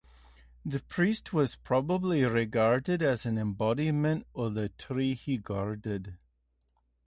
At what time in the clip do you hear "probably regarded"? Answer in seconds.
1.57-3.03